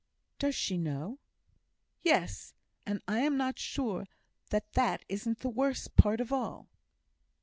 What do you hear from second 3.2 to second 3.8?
not